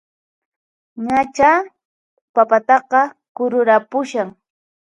Ñachá 1.07 1.51
papataqa 2.33 3.01
kururanpushan! 3.35 4.27